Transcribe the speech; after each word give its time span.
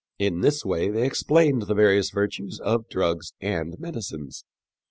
In 0.17 0.41
this 0.41 0.65
way 0.65 0.89
they 0.89 1.05
explained 1.05 1.61
the 1.67 1.75
various 1.75 2.09
virtues 2.09 2.59
of 2.61 2.89
drugs 2.89 3.33
and 3.39 3.77
medicines. 3.79 4.45